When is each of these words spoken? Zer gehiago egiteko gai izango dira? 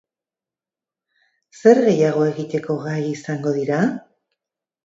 Zer 1.59 1.81
gehiago 1.89 2.25
egiteko 2.31 2.79
gai 2.87 2.99
izango 3.13 3.55
dira? 3.59 3.83